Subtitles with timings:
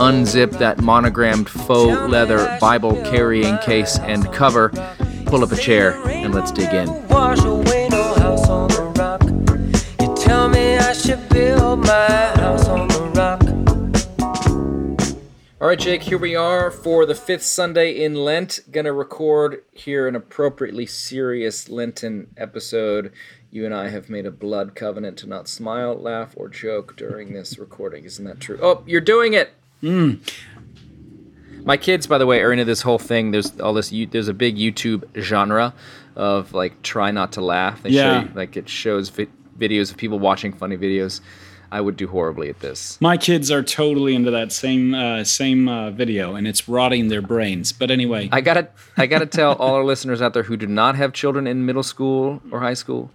[0.00, 4.70] unzip that monogrammed faux leather Bible carrying case and cover,
[5.26, 6.88] pull up a chair, and let's dig in.
[15.60, 18.60] All right, Jake, here we are for the fifth Sunday in Lent.
[18.70, 23.12] Gonna record here an appropriately serious Lenten episode.
[23.50, 27.34] You and I have made a blood covenant to not smile, laugh, or joke during
[27.34, 28.04] this recording.
[28.04, 28.58] Isn't that true?
[28.62, 29.52] Oh, you're doing it!
[29.82, 30.20] Mm.
[31.64, 33.30] My kids, by the way, are into this whole thing.
[33.32, 33.90] There's all this.
[34.10, 35.74] There's a big YouTube genre
[36.16, 37.82] of like try not to laugh.
[37.82, 38.22] They Yeah.
[38.24, 39.28] you, like it shows vi-
[39.58, 41.20] videos of people watching funny videos.
[41.72, 43.00] I would do horribly at this.
[43.00, 47.22] My kids are totally into that same uh, same uh, video, and it's rotting their
[47.22, 47.72] brains.
[47.72, 50.96] But anyway, I gotta, I gotta tell all our listeners out there who do not
[50.96, 53.10] have children in middle school or high school,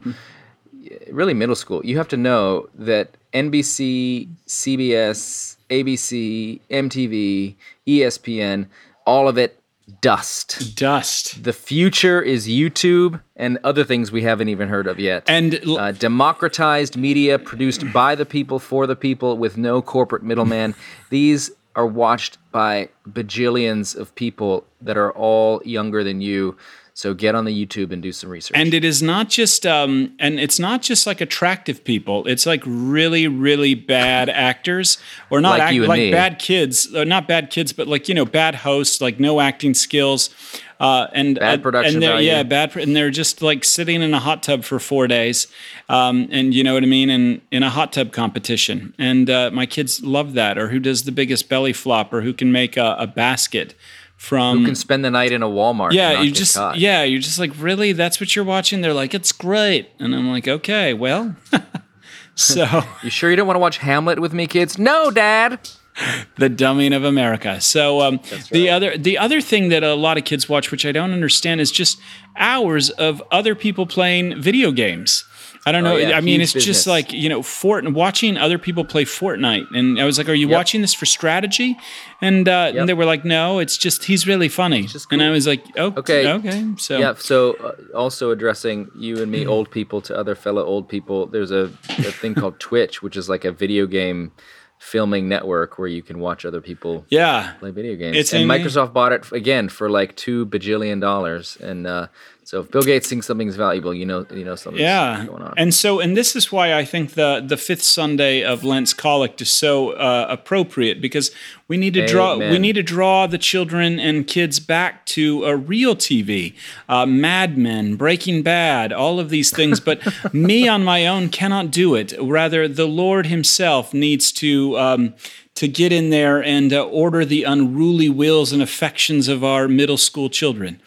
[1.11, 7.56] really middle school, you have to know that NBC, CBS, ABC, MTV,
[7.88, 8.67] ESPN,
[9.06, 9.59] all of it
[10.02, 10.75] dust.
[10.75, 15.23] dust The future is YouTube and other things we haven't even heard of yet.
[15.28, 20.23] and l- uh, democratized media produced by the people for the people with no corporate
[20.23, 20.73] middleman.
[21.09, 26.58] These are watched by bajillions of people that are all younger than you.
[26.97, 28.55] So get on the YouTube and do some research.
[28.57, 32.25] and it is not just um, and it's not just like attractive people.
[32.25, 34.97] It's like really really bad actors
[35.29, 36.11] or not Like act- and like me.
[36.11, 39.73] bad kids, or not bad kids, but like you know bad hosts, like no acting
[39.73, 40.29] skills.
[40.78, 42.28] Uh, and Bad uh, production and they're, value.
[42.29, 45.47] yeah, bad, pr- and they're just like sitting in a hot tub for four days,
[45.88, 48.94] um, and you know what I mean, in in a hot tub competition.
[49.00, 52.34] And uh, my kids love that, or who does the biggest belly flop, or who
[52.34, 53.73] can make a, a basket
[54.18, 55.92] from you can spend the night in a Walmart.
[55.94, 56.78] yeah, you just caught.
[56.78, 57.92] yeah, you're just like really.
[57.94, 58.81] That's what you're watching.
[58.81, 61.36] They're like, it's great, and I'm like, okay, well,
[62.36, 64.78] so You sure you don't want to watch Hamlet with me, kids?
[64.78, 65.59] No, Dad.
[66.38, 67.62] the dumbing of America.
[67.62, 68.20] So um,
[68.52, 71.62] the other the other thing that a lot of kids watch, which I don't understand,
[71.62, 72.00] is just
[72.36, 75.24] hours of other people playing video games.
[75.68, 75.94] I don't know.
[75.96, 79.66] Oh, yeah, I mean, it's just like you know, Fort watching other people play Fortnite,
[79.76, 80.56] and I was like, "Are you Yep.
[80.58, 81.76] watching this for strategy?"
[82.22, 82.76] And, uh, Yep.
[82.80, 85.64] and they were like, "No, it's just he's really funny." just And I was like,
[85.76, 86.28] "Oh, Okay.
[86.28, 87.14] okay, okay." So Yeah.
[87.18, 91.26] So, uh, also addressing you and me, old people, to other fellow old people.
[91.26, 94.32] There's a, a thing called Twitch, which is like a video game
[94.78, 98.18] filming network where you can watch other people yeah, play video games.
[98.18, 101.58] It's and Microsoft bought it again for like two bajillion dollars.
[101.62, 102.08] And uh,
[102.45, 105.25] so, if Bill Gates thinks something's valuable, you know, you know something's yeah.
[105.25, 105.53] going on.
[105.57, 109.41] and so and this is why i think the the fifth sunday of lent's collect
[109.41, 111.31] is so uh, appropriate because
[111.67, 115.55] we need to draw we need to draw the children and kids back to a
[115.55, 116.53] real tv
[116.88, 119.79] uh, mad men breaking bad all of these things.
[119.79, 120.01] But
[120.34, 122.13] me on my own cannot do it.
[122.19, 125.13] Rather the lord himself needs to um,
[125.55, 129.97] to get in there and uh, order the unruly wills and affections of our middle
[129.97, 130.81] school children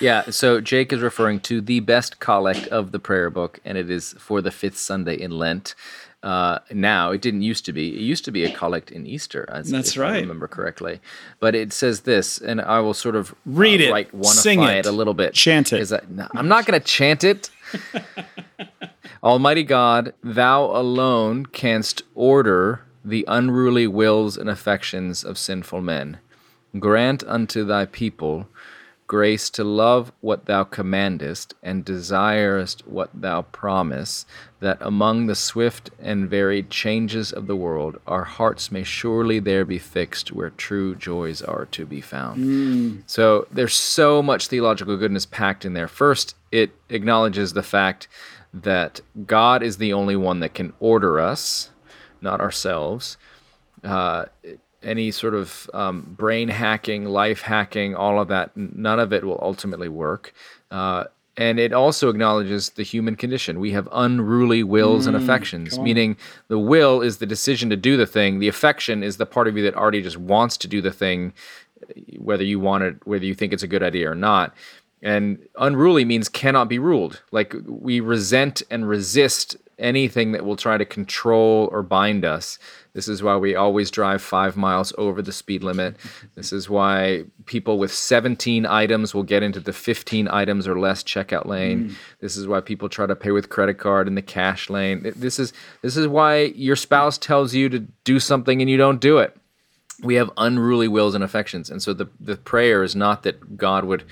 [0.00, 3.90] Yeah, so Jake is referring to the best collect of the prayer book, and it
[3.90, 5.74] is for the fifth Sunday in Lent.
[6.22, 7.88] Uh, now, it didn't used to be.
[7.94, 9.46] It used to be a collect in Easter.
[9.50, 10.20] as- That's if I right.
[10.20, 11.00] remember correctly.
[11.38, 14.78] But it says this, and I will sort of uh, Read it, right, sing quantify
[14.80, 15.32] it, a little bit.
[15.34, 15.90] chant it.
[15.92, 17.48] I, no, I'm not going to chant it.
[19.22, 26.18] Almighty God, thou alone canst order the unruly wills and affections of sinful men.
[26.78, 28.46] Grant unto thy people
[29.10, 34.24] grace to love what thou commandest and desirest what thou promise,
[34.60, 39.64] that among the swift and varied changes of the world our hearts may surely there
[39.64, 43.02] be fixed where true joys are to be found.
[43.06, 45.88] So there's so much theological goodness packed in there.
[45.88, 48.06] First, it acknowledges the fact
[48.54, 51.70] that God is the only one that can order us,
[52.20, 53.16] not ourselves
[53.82, 54.26] uh,
[54.82, 59.38] any sort of um, brain hacking, life hacking, all of that, none of it will
[59.42, 60.32] ultimately work.
[60.70, 61.04] Uh,
[61.36, 63.60] and it also acknowledges the human condition.
[63.60, 66.16] We have unruly wills and affections, meaning
[66.48, 69.56] the will is the decision to do the thing, the affection is the part of
[69.56, 71.32] you that already just wants to do the thing,
[72.18, 74.54] whether you want it, whether you think it's a good idea or not.
[75.02, 77.22] And unruly means cannot be ruled.
[77.30, 82.58] Like we resent and resist anything that will try to control or bind us.
[82.92, 85.96] This is why we always drive five miles over the speed limit.
[86.34, 91.02] This is why people with 17 items will get into the 15 items or less
[91.02, 91.90] checkout lane.
[91.90, 91.94] Mm.
[92.20, 95.12] This is why people try to pay with credit card in the cash lane.
[95.16, 99.00] This is this is why your spouse tells you to do something and you don't
[99.00, 99.36] do it.
[100.02, 103.84] We have unruly wills and affections, and so the the prayer is not that God
[103.84, 104.04] would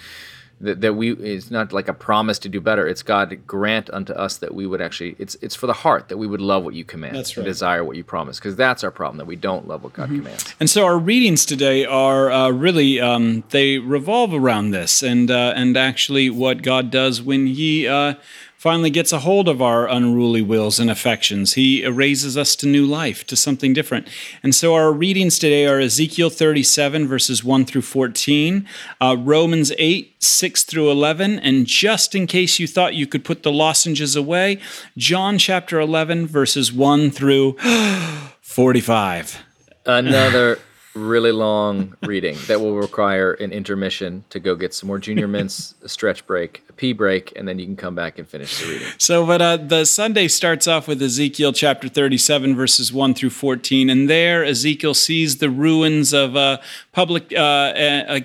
[0.60, 4.12] that, that we it's not like a promise to do better it's god grant unto
[4.12, 6.74] us that we would actually it's it's for the heart that we would love what
[6.74, 7.44] you command that's right.
[7.44, 10.08] and desire what you promise because that's our problem that we don't love what god
[10.08, 10.18] mm-hmm.
[10.18, 15.30] commands and so our readings today are uh, really um, they revolve around this and
[15.30, 18.14] uh, and actually what god does when he uh,
[18.58, 21.54] finally gets a hold of our unruly wills and affections.
[21.54, 24.08] He raises us to new life, to something different.
[24.42, 28.68] And so our readings today are Ezekiel 37, verses 1 through 14,
[29.00, 33.44] uh, Romans 8, 6 through 11, and just in case you thought you could put
[33.44, 34.58] the lozenges away,
[34.96, 37.52] John chapter 11, verses 1 through
[38.40, 39.38] 45.
[39.86, 40.58] Another
[40.98, 45.74] really long reading that will require an intermission to go get some more junior mints,
[45.82, 48.68] a stretch break, a pee break, and then you can come back and finish the
[48.68, 48.88] reading.
[48.98, 53.88] So, but uh, the Sunday starts off with Ezekiel chapter 37, verses 1 through 14.
[53.88, 56.58] And there, Ezekiel sees the ruins of uh,
[56.92, 57.72] public uh,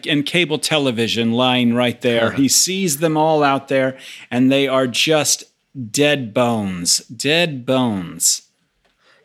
[0.08, 2.28] and cable television lying right there.
[2.28, 2.38] Uh-huh.
[2.38, 3.98] He sees them all out there,
[4.30, 5.46] and they are just
[5.92, 8.44] dead bones, dead bones.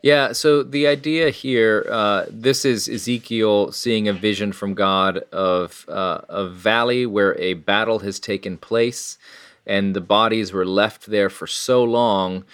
[0.02, 5.84] Yeah, so the idea here, uh, this is Ezekiel seeing a vision from God of
[5.88, 9.18] uh, a valley where a battle has taken place,
[9.66, 12.44] and the bodies were left there for so long.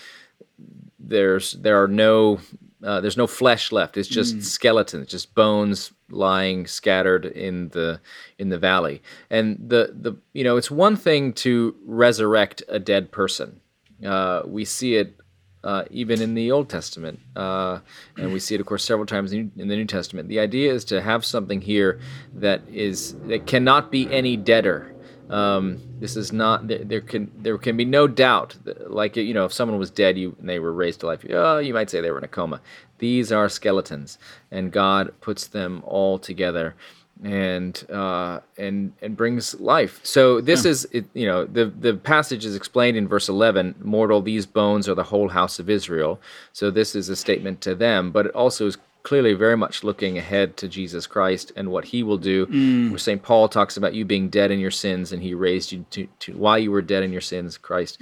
[0.99, 2.41] There's there are no
[2.82, 3.99] uh, there's no flesh left.
[3.99, 4.43] It's just mm.
[4.43, 8.00] skeletons, just bones lying scattered in the
[8.38, 9.02] in the valley.
[9.29, 13.61] And the the you know it's one thing to resurrect a dead person.
[14.05, 15.19] Uh, we see it
[15.65, 17.79] uh, even in the Old Testament, uh,
[18.19, 20.29] and we see it, of course, several times in, the New Testament.
[20.29, 21.99] The idea is to have something here
[22.35, 24.95] that is that cannot be any deader.
[25.31, 29.47] Um, this is not there, can there can be no doubt that, like you know
[29.47, 32.03] if someone was dead you and they were raised to life oh, you might say
[32.03, 32.61] they were in a coma
[32.99, 34.19] these are skeletons
[34.51, 36.75] and god puts them all together
[37.25, 39.99] and uh, and and brings life.
[40.03, 40.71] So this yeah.
[40.71, 43.76] is it, you know the the passage is explained in verse 11.
[43.82, 46.21] Mortal, these bones are the whole house of Israel.
[46.53, 50.19] So this is a statement to them, but it also is clearly very much looking
[50.19, 52.47] ahead to Jesus Christ and what He will do.
[52.47, 52.91] Mm.
[52.91, 55.87] Where Saint Paul talks about you being dead in your sins, and He raised you
[55.91, 57.56] to, to while you were dead in your sins.
[57.56, 58.00] Christ.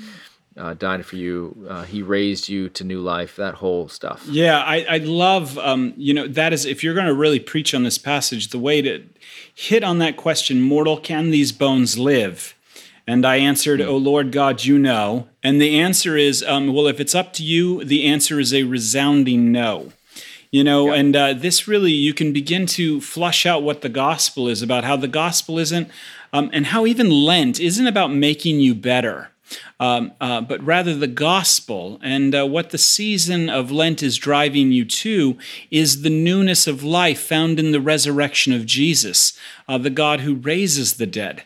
[0.57, 1.67] Mm uh, died for you.
[1.69, 3.37] Uh, he raised you to new life.
[3.37, 4.27] That whole stuff.
[4.29, 5.59] Yeah, I, I love.
[5.59, 8.59] Um, you know, that is if you're going to really preach on this passage, the
[8.59, 9.05] way to
[9.55, 12.55] hit on that question, mortal, can these bones live?
[13.07, 16.87] And I answered, "O oh, Lord God, you know." And the answer is, um, well,
[16.87, 19.93] if it's up to you, the answer is a resounding no
[20.53, 21.01] you know yeah.
[21.01, 24.85] and uh, this really you can begin to flush out what the gospel is about
[24.85, 25.89] how the gospel isn't
[26.33, 29.32] um, and how even lent isn't about making you better
[29.81, 31.99] um, uh, but rather the gospel.
[32.03, 35.37] And uh, what the season of Lent is driving you to
[35.71, 39.39] is the newness of life found in the resurrection of Jesus,
[39.69, 41.45] uh, the God who raises the dead.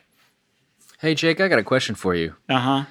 [1.01, 2.35] Hey, Jake, I got a question for you.
[2.49, 2.85] Uh huh.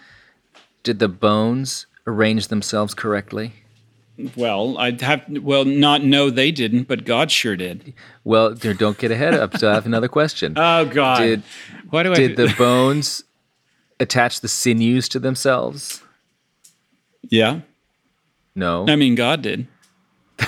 [0.84, 3.54] Did the bones arrange themselves correctly?
[4.38, 7.94] Well, I'd have well not no they didn't, but God sure did.
[8.24, 9.60] Well, don't get ahead of.
[9.60, 10.54] So I have another question.
[10.56, 11.20] Oh God!
[11.20, 11.44] Did
[11.90, 13.25] Why do I did the bones
[14.00, 16.02] attach the sinews to themselves?
[17.24, 17.62] Yeah.
[18.56, 18.86] No.
[18.88, 19.68] I mean, God did.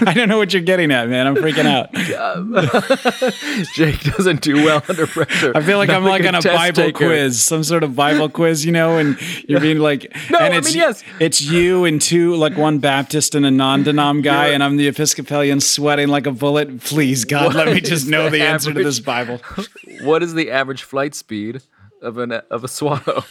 [0.00, 1.26] I don't know what you're getting at, man.
[1.26, 1.92] I'm freaking out.
[3.74, 5.52] Jake doesn't do well under pressure.
[5.54, 7.06] I feel like I'm like on a Bible taker.
[7.06, 9.18] quiz, some sort of Bible quiz, you know, and
[9.48, 11.04] you're being like, no, and it's, I mean, yes.
[11.20, 15.60] it's you and two, like one Baptist and a non-denom guy, and I'm the Episcopalian
[15.60, 16.80] sweating like a bullet.
[16.80, 19.40] Please, God, what let me just know the, the answer to this Bible.
[20.02, 21.62] What is the average flight speed
[22.02, 23.24] of an of a swallow,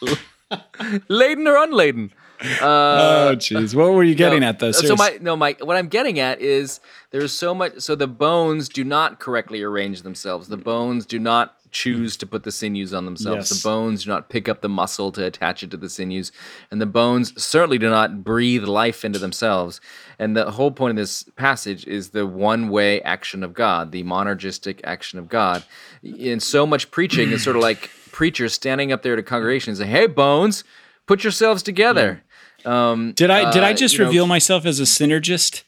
[1.08, 2.12] laden or unladen.
[2.40, 3.74] Uh, oh, jeez.
[3.74, 4.72] What were you getting no, at, though?
[4.72, 6.80] So my no, my what I'm getting at is
[7.10, 7.80] there's so much.
[7.80, 10.48] So the bones do not correctly arrange themselves.
[10.48, 13.50] The bones do not choose to put the sinews on themselves.
[13.50, 13.62] Yes.
[13.62, 16.32] The bones do not pick up the muscle to attach it to the sinews,
[16.70, 19.80] and the bones certainly do not breathe life into themselves.
[20.18, 24.80] And the whole point of this passage is the one-way action of God, the monergistic
[24.84, 25.64] action of God.
[26.02, 29.90] In so much preaching, it's sort of like preachers standing up there to congregations saying,
[29.90, 30.64] "Hey, bones,
[31.06, 32.22] put yourselves together."
[32.64, 35.62] Um, did I did I uh, just uh, reveal know, myself as a synergist?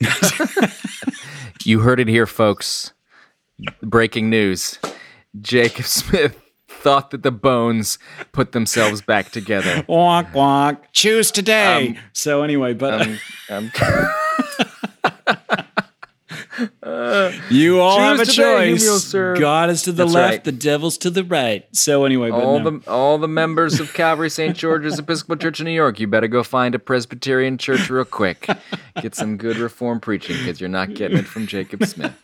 [1.64, 2.92] you heard it here, folks.
[3.82, 4.78] Breaking news:
[5.40, 7.98] Jacob Smith thought that the bones
[8.32, 9.82] put themselves back together.
[9.88, 10.78] Wonk wonk.
[10.92, 11.98] Choose today.
[12.12, 13.18] so anyway, but Um,
[13.50, 13.70] um,
[17.50, 19.12] you all have a today choice.
[19.12, 20.44] God is to the That's left, right.
[20.44, 21.66] the devil's to the right.
[21.72, 22.70] So anyway, but all no.
[22.78, 24.56] the all the members of Calvary St.
[24.56, 28.48] George's Episcopal Church in New York, you better go find a Presbyterian church real quick.
[29.02, 32.14] Get some good reform preaching because you're not getting it from Jacob Smith.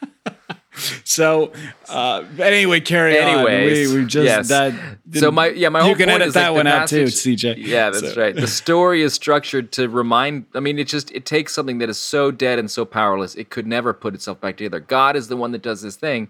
[1.04, 1.52] so
[1.88, 3.94] uh, anyway, carry Anyways, on.
[3.94, 4.48] We, we just yes.
[4.48, 4.72] that.
[5.14, 7.04] So my yeah my you whole can point edit is that like, one out too,
[7.04, 7.56] CJ.
[7.58, 8.34] Yeah, that's So- right.
[8.34, 10.46] The story is structured to remind.
[10.54, 13.50] I mean, it just it takes something that is so dead and so powerless, it
[13.50, 14.80] could never put itself back together.
[14.80, 16.28] God is the one that does this thing,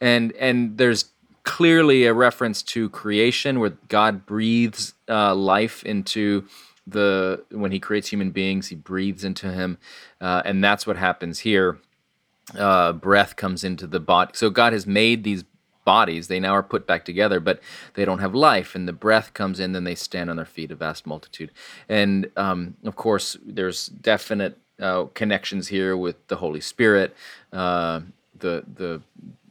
[0.00, 1.06] and and there's
[1.44, 6.44] clearly a reference to creation where God breathes uh, life into
[6.88, 9.78] the when He creates human beings, He breathes into him,
[10.20, 11.78] uh, and that's what happens here
[12.54, 14.32] uh, breath comes into the body.
[14.34, 15.44] So God has made these
[15.84, 16.28] bodies.
[16.28, 17.60] They now are put back together, but
[17.94, 18.74] they don't have life.
[18.74, 21.50] And the breath comes in, then they stand on their feet, a vast multitude.
[21.88, 27.16] And um, of course, there's definite uh, connections here with the Holy Spirit,
[27.52, 28.00] uh,
[28.38, 29.00] the the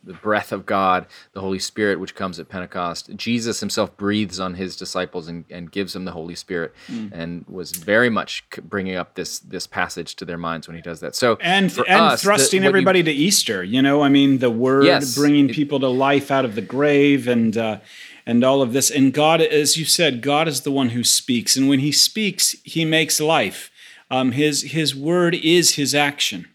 [0.05, 3.09] the breath of God, the Holy Spirit, which comes at Pentecost.
[3.15, 6.73] Jesus himself breathes on his disciples and, and gives them the Holy Spirit,
[7.11, 10.99] and was very much bringing up this this passage to their minds when he does
[10.99, 11.15] that.
[11.15, 13.63] So and and us, the- thrusting you- everybody to Easter.
[13.63, 15.15] You know, I mean, the word Yes.
[15.15, 17.79] bringing It- people to life out of the grave, and uh,
[18.27, 18.89] and all of this.
[18.91, 22.55] And God, as you said, God is the one who speaks, and when He speaks,
[22.63, 23.71] He makes life.
[24.11, 26.47] Um, his His word is His action.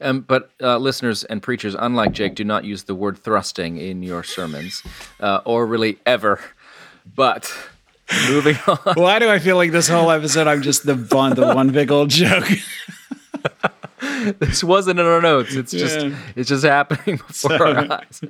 [0.00, 4.02] Um, but uh, listeners and preachers, unlike Jake, do not use the word thrusting in
[4.02, 4.82] your sermons,
[5.20, 6.40] uh, or really ever.
[7.14, 7.52] But
[8.28, 8.94] moving on.
[8.94, 11.90] Why do I feel like this whole episode I'm just the one, the one big
[11.90, 12.44] old joke?
[14.38, 15.54] this wasn't in our notes.
[15.54, 16.16] It's just Yeah.
[16.36, 18.20] it's just happening before our eyes.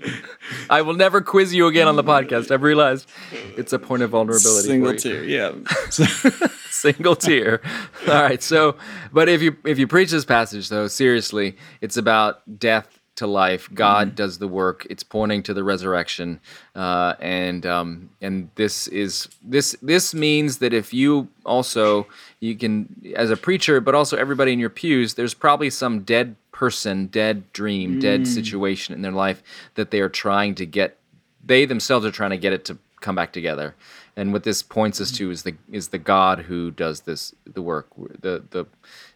[0.70, 2.50] I will never quiz you again on the podcast.
[2.50, 3.08] I've realized
[3.56, 4.68] it's a point of vulnerability.
[4.68, 5.52] Single tear, yeah.
[6.70, 7.60] single tear.
[8.08, 8.42] All right.
[8.42, 8.76] So,
[9.12, 13.68] but if you if you preach this passage though seriously, it's about death to life.
[13.72, 14.86] God does the work.
[14.90, 16.40] It's pointing to the resurrection,
[16.74, 22.06] uh, and um, and this is this this means that if you also
[22.44, 26.36] you can as a preacher, but also everybody in your pews, there's probably some dead
[26.52, 29.42] person, dead dream, dead situation in their life
[29.76, 30.98] that they are trying to get.
[31.42, 33.74] They themselves are trying to get it to come back together.
[34.16, 37.62] And what this points us to is the is the God who does this the
[37.62, 37.88] work.
[37.96, 38.66] The the,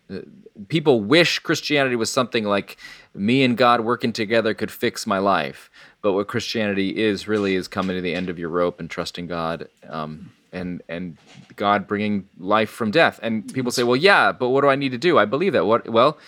[0.09, 0.25] the
[0.69, 2.79] people wish Christianity was something like
[3.15, 5.71] me and God working together could fix my life.
[6.01, 9.27] But what Christianity is really is coming to the end of your rope and trusting
[9.27, 9.69] God.
[9.87, 11.17] Um, and and
[11.57, 13.19] God bringing life from death.
[13.23, 15.67] And people say, "Well, yeah, but what do I need to do?" I believe that.
[15.67, 15.88] What?
[15.88, 16.19] Well,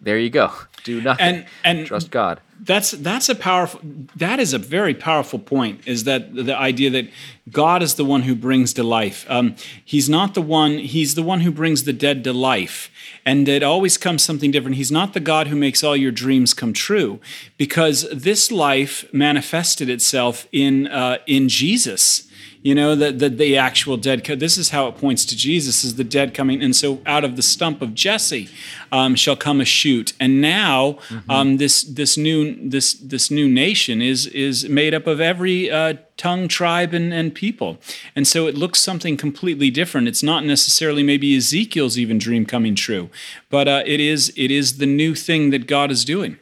[0.00, 0.50] there you go.
[0.84, 1.26] Do nothing.
[1.26, 2.40] And- and- trust God.
[2.62, 3.80] that's that's a powerful
[4.16, 7.06] that is a very powerful point is that the idea that
[7.50, 11.22] god is the one who brings to life um, he's not the one he's the
[11.22, 12.90] one who brings the dead to life
[13.24, 16.52] and it always comes something different he's not the god who makes all your dreams
[16.54, 17.18] come true
[17.56, 22.28] because this life manifested itself in uh, in jesus
[22.62, 25.82] you know the, the the actual dead co- this is how it points to jesus
[25.82, 28.48] is the dead coming and so out of the stump of jesse
[28.92, 30.12] um, shall come a shoot.
[30.18, 30.98] And now
[31.28, 35.94] um, this this new this this new nation is is made up of every uh,
[36.16, 37.78] tongue tribe and, and people.
[38.14, 40.08] And so it looks something completely different.
[40.08, 43.10] It's not necessarily maybe ezekiel's even dream coming true
[43.50, 46.38] but uh, it is it is the new thing that god is doing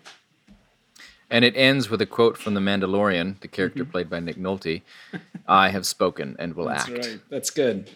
[1.30, 4.82] And it ends with a quote from The Mandalorian, the character played by Nick Nolte
[5.46, 6.90] I have spoken and will act.
[7.30, 7.90] that's good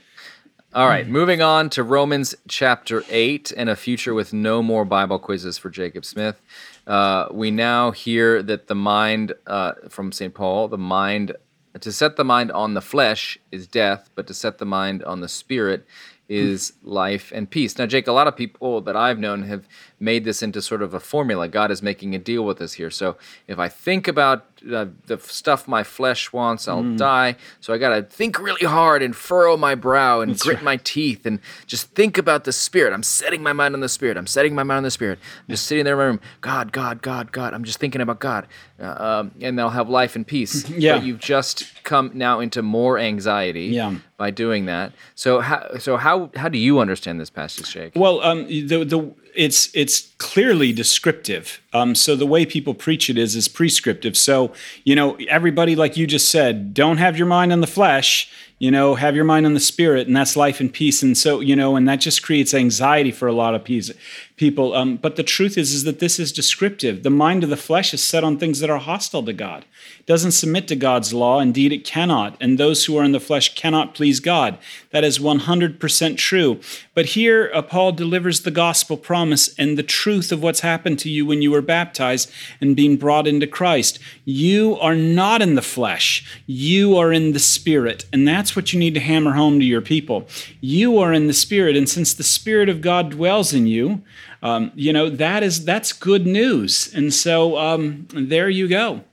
[0.75, 5.19] All right, moving on to Romans chapter 8 and a future with no more Bible
[5.19, 6.41] quizzes for Jacob Smith.
[6.87, 10.33] Uh, we now hear that the mind, uh, from St.
[10.33, 11.37] Paul, the mind,
[11.79, 15.21] to set the mind on the flesh is death, but to set the mind on
[15.21, 15.87] the spirit
[16.33, 17.77] is life and peace.
[17.79, 19.69] Now, Jake, a lot of people that I've known have
[20.01, 21.47] made this into sort of a formula.
[21.47, 22.91] God is making a deal with us here.
[22.91, 27.37] So if I think about uh, the stuff my flesh wants, I'll die.
[27.61, 31.27] So I got to think really hard and furrow my brow and grit my teeth
[31.27, 32.93] and just think about the spirit.
[32.93, 34.17] I'm setting my mind on the spirit.
[34.17, 35.19] I'm setting my mind on the spirit.
[35.47, 36.21] I'm just sitting there in my room.
[36.41, 37.55] God, God, God, God.
[37.55, 38.47] I'm just thinking about God.
[38.81, 40.69] Uh, um, and I'll have life and peace.
[40.73, 40.97] Yeah.
[40.97, 43.97] But you've just come now into more anxiety Yeah.
[44.23, 44.93] By doing that.
[45.17, 47.93] So how so how how do you understand this passage, Jake?
[47.97, 49.01] Well, um, the the
[49.35, 51.61] it's it's clearly descriptive.
[51.73, 54.17] Um, so the way people preach it is is prescriptive.
[54.17, 54.53] So
[54.85, 58.31] you know, everybody, like you just said, don't have your mind on the flesh.
[58.59, 61.03] You know, have your mind on the spirit, and that's life and peace.
[61.03, 64.75] And so you know, and that just creates anxiety for a lot of people.
[64.75, 67.03] Um, but the truth is, is that this is descriptive.
[67.03, 69.65] The mind of the flesh is set on things that are hostile to God.
[69.99, 71.41] It doesn't submit to God's law.
[71.41, 72.37] Indeed, it cannot.
[72.41, 74.59] And those who are in the flesh cannot please God.
[74.91, 76.61] That is 100% true.
[76.95, 81.11] But here, uh, Paul delivers the gospel promise and the truth of what's happened to
[81.11, 82.31] you when you were baptized
[82.61, 83.99] and being brought into Christ.
[84.25, 86.43] You are not in the flesh.
[86.47, 88.05] You are in the spirit.
[88.13, 90.27] And that's what you need to hammer home to your people.
[90.61, 91.77] You are in the spirit.
[91.77, 94.03] And since the spirit of God dwells in you,
[94.43, 99.05] um, you know that is that's good news and so um, there you go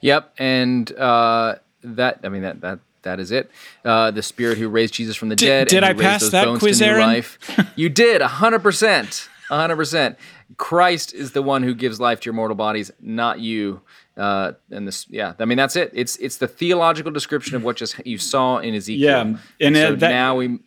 [0.00, 3.50] Yep, and uh, that I mean that that that is it.
[3.84, 5.68] Uh, the Spirit who raised Jesus from the Did- dead.
[5.68, 7.06] did and I raised pass those that bones quiz, to new Aaron?
[7.06, 7.38] Life.
[7.76, 10.18] you did hundred percent, hundred percent.
[10.58, 13.80] Christ is the one who gives life to your mortal bodies, not you.
[14.16, 15.90] Uh, and this, yeah, I mean that's it.
[15.92, 19.04] It's it's the theological description of what just you saw in Ezekiel.
[19.04, 19.36] Yeah,
[19.66, 20.58] and, uh, so that- now we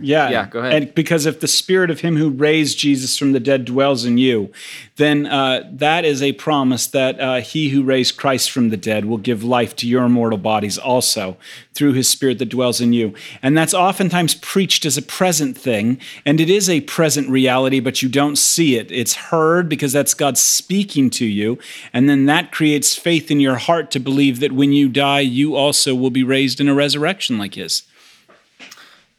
[0.00, 0.72] yeah Yeah, go ahead.
[0.82, 4.18] and because if the spirit of him who raised jesus from the dead dwells in
[4.18, 4.52] you
[4.96, 9.04] then uh, that is a promise that uh, he who raised christ from the dead
[9.04, 11.36] will give life to your mortal bodies also
[11.74, 16.00] through his spirit that dwells in you and that's oftentimes preached as a present thing
[16.24, 20.14] and it is a present reality but you don't see it it's heard because that's
[20.14, 21.58] god speaking to you
[21.92, 25.54] and then that creates faith in your heart to believe that when you die you
[25.54, 27.82] also will be raised in a resurrection like his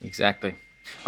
[0.02, 0.56] Exactly.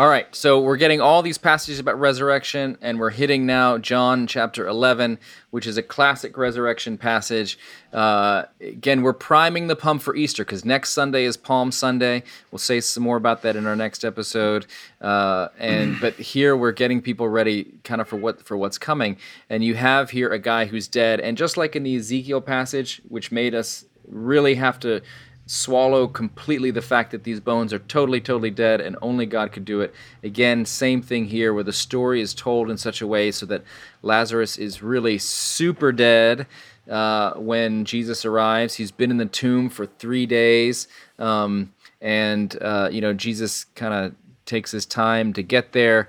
[0.01, 4.25] All right, so we're getting all these passages about resurrection, and we're hitting now John
[4.25, 5.19] chapter 11,
[5.51, 7.59] which is a classic resurrection passage.
[7.93, 12.23] Uh, again, we're priming the pump for Easter because next Sunday is Palm Sunday.
[12.49, 14.65] We'll say some more about that in our next episode.
[14.99, 19.17] Uh, and but here we're getting people ready, kind of for what for what's coming.
[19.51, 23.03] And you have here a guy who's dead, and just like in the Ezekiel passage,
[23.07, 25.03] which made us really have to
[25.51, 29.65] swallow completely the fact that these bones are totally, totally dead and only God could
[29.65, 29.93] do it.
[30.23, 33.61] Again, same thing here where the story is told in such a way so that
[34.01, 36.47] Lazarus is really super dead
[36.89, 38.75] uh, when Jesus arrives.
[38.75, 40.87] He's been in the tomb for three days.
[41.19, 44.15] Um, and, uh, you know, Jesus kind of
[44.45, 46.07] takes his time to get there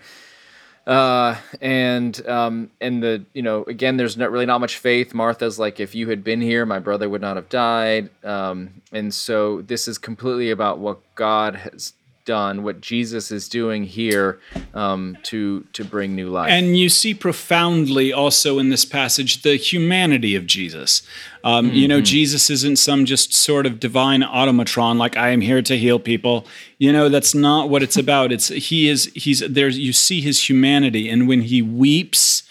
[0.87, 5.14] uh, and um, and the you know again there's not really not much faith.
[5.14, 8.11] Martha's like if you had been here my brother would not have died.
[8.25, 13.85] Um, and so this is completely about what god has done what jesus is doing
[13.85, 14.39] here
[14.75, 19.57] um, to to bring new life And you see profoundly also in this passage the
[19.57, 21.03] humanity of Jesus.
[21.45, 25.63] Um, You know, Jesus isn't some just sort of divine automatron like I am here
[25.63, 26.47] to heal people.
[26.79, 28.31] You know, that's not what it's about.
[28.33, 32.45] It's he is he's there's you see his humanity, and when he weeps.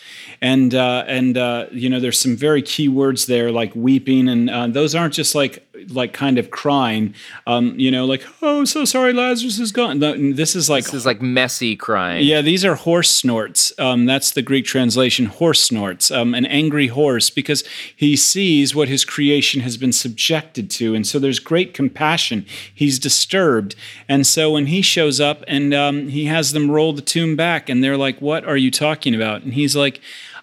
[0.43, 4.49] And uh, and uh, you know, there's some very key words there, like weeping, and
[4.49, 7.13] uh, those aren't just like like kind of crying.
[7.47, 9.99] Um, you know, like oh, so sorry, Lazarus is gone.
[9.99, 13.73] No, This is like this is like messy crying yeah, these are horse snorts.
[13.77, 17.63] Um, that's the Greek translation, horse snorts, um, an angry horse, because
[17.95, 20.95] he sees what his creation has been subjected to.
[20.95, 22.45] And so there's great compassion.
[22.73, 23.75] He's disturbed.
[24.07, 27.69] And so when he shows up and um, he has them roll the tomb back,
[27.69, 29.43] and they're like, What are you talking about?
[29.43, 29.99] And he's like,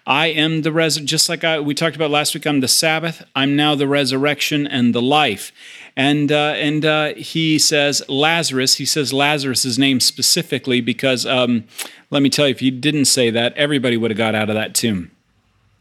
[0.08, 2.46] I am the res just like I, we talked about last week.
[2.46, 3.22] I'm the Sabbath.
[3.36, 5.52] I'm now the resurrection and the life.
[5.96, 8.76] And uh, and uh, he says Lazarus.
[8.76, 11.64] He says Lazarus's name specifically because um,
[12.10, 14.54] let me tell you, if he didn't say that, everybody would have got out of
[14.54, 15.10] that tomb.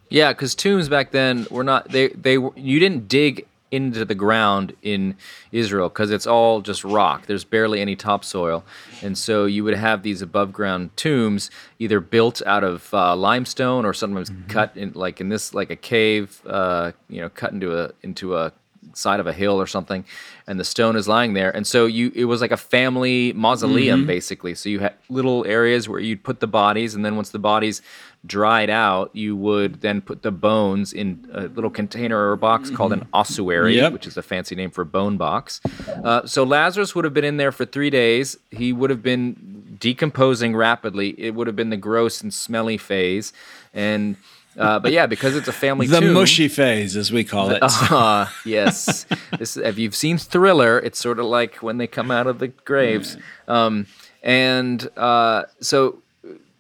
[0.10, 4.76] Yeah, because tombs back then were not they they you didn't dig into the ground
[4.82, 5.16] in
[5.52, 7.26] Israel because it's all just rock.
[7.26, 8.64] There's barely any topsoil,
[9.02, 11.50] and so you would have these above ground tombs
[11.80, 15.76] either built out of uh, limestone or sometimes cut in like in this like a
[15.76, 18.54] cave, uh, you know, cut into a into a
[18.94, 20.04] side of a hill or something
[20.48, 21.56] and the stone is lying there.
[21.56, 24.56] And so you it was like a family mausoleum basically.
[24.56, 27.82] So you had little areas where you'd put the bodies and then once the bodies
[28.28, 32.94] dried out you would then put the bones in a little container or box called
[32.94, 33.94] an ossuary Yep.
[33.94, 35.62] which is a fancy name for bone box
[36.04, 39.78] uh, so lazarus would have been in there for three days he would have been
[39.80, 43.32] decomposing rapidly it would have been the gross and smelly phase
[43.74, 44.16] and
[44.58, 47.60] uh, but yeah because it's a family The tomb, mushy phase, as we call it.
[47.62, 49.06] Ah, yes.
[49.38, 52.48] This, if you've seen Thriller, it's sort of like when they come out of the
[52.48, 53.18] graves.
[53.48, 53.86] Um,
[54.24, 56.02] and uh, so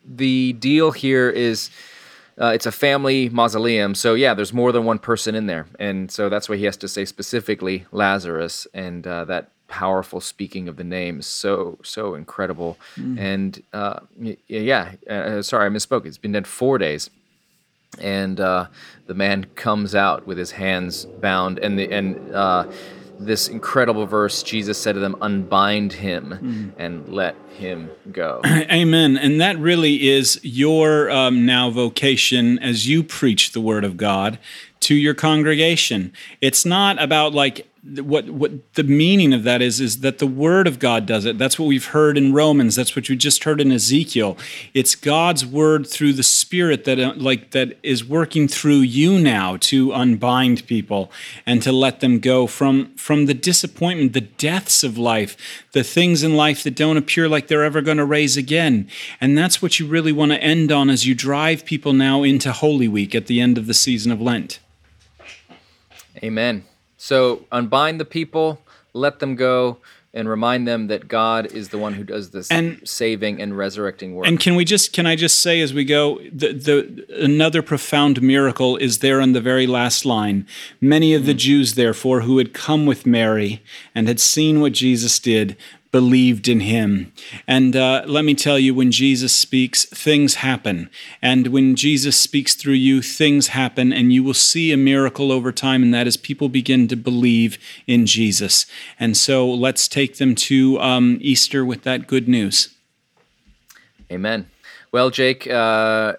[0.07, 1.69] the deal here is
[2.39, 3.95] uh, it's a family mausoleum.
[3.95, 6.77] So yeah, there's more than one person in there, and so that's why he has
[6.77, 12.15] to say specifically Lazarus, and uh, that powerful speaking of the name is so so
[12.15, 12.77] incredible.
[13.17, 13.99] And uh,
[14.47, 16.05] yeah, uh, sorry I misspoke.
[16.05, 17.09] It's been dead four days
[17.99, 18.67] and uh,
[19.07, 22.65] the man comes out with his hands bound and the and uh,
[23.19, 28.41] this incredible verse, Jesus said to them, Unbind him and let him go.
[28.45, 29.17] Amen.
[29.17, 34.39] And that really is your um, now vocation as you preach the word of God
[34.82, 36.13] to your congregation.
[36.41, 40.67] It's not about like what what the meaning of that is is that the word
[40.67, 41.38] of God does it.
[41.38, 42.76] That's what we've heard in Romans.
[42.76, 44.38] That's what you just heard in Ezekiel.
[44.73, 49.58] It's God's word through the Spirit that uh, like that is working through you now
[49.58, 51.12] to unbind people
[51.45, 56.23] and to let them go from from the disappointment, the deaths of life, the things
[56.23, 58.89] in life that don't appear like they're ever going to raise again.
[59.21, 62.52] And that's what you really want to end on as you drive people now into
[62.52, 64.60] Holy Week at the end of the season of Lent.
[66.23, 66.65] Amen.
[66.97, 68.60] So unbind the people,
[68.93, 69.77] let them go,
[70.13, 74.15] and remind them that God is the one who does this And- saving and resurrecting
[74.15, 74.25] work.
[74.25, 78.21] And can we just can I just say as we go the, the another profound
[78.21, 80.47] miracle is there in the very last line.
[80.81, 81.38] Many of the hmm.
[81.38, 83.62] Jews therefore who had come with Mary
[83.93, 85.55] and had seen what Jesus did
[85.97, 87.12] believed in him.
[87.47, 90.91] And uh, let me tell you, when Jesus speaks, things happen.
[91.23, 95.51] And when Jesus speaks through you, things happen, and you will see a miracle over
[95.51, 97.57] time, and that is people begin to believe
[97.88, 98.67] in Jesus.
[98.99, 102.69] And so let's take them to um, Easter with that good news.
[104.12, 104.51] Amen.
[104.91, 106.13] Well, Jake, uh,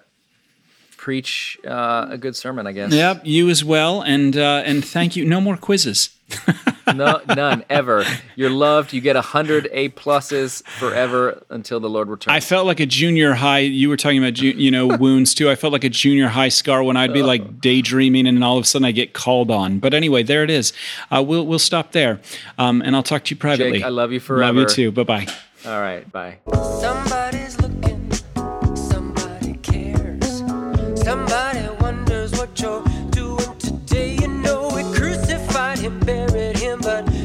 [0.99, 2.91] preach uh, a good sermon, I guess.
[2.91, 5.23] Yep, you as well, and uh, and thank you.
[5.25, 6.09] No more quizzes.
[6.95, 8.03] No, none ever.
[8.35, 8.93] You're loved.
[8.93, 12.35] You get a hundred A pluses forever until the Lord returns.
[12.35, 13.59] I felt like a junior high.
[13.59, 15.51] You were talking about ju- you know wounds too.
[15.51, 18.57] I felt like a junior high scar when I'd be like daydreaming, and then all
[18.57, 19.77] of a sudden I get called on.
[19.77, 20.73] But anyway, there it is.
[21.11, 22.21] Uh, we'll we'll stop there,
[22.57, 23.73] um, and I'll talk to you privately.
[23.79, 24.51] Jake, I love you forever.
[24.51, 24.91] Love you too.
[24.91, 25.27] Bye bye.
[25.67, 26.11] All right.
[26.11, 26.39] Bye.
[26.81, 27.38] Somebody's